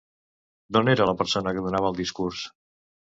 [0.77, 2.41] D'on era la persona que donava el discurs?